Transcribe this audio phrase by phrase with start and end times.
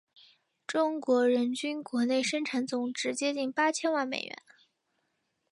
[0.65, 4.35] 中国人均国内生产总值接近八千万美元。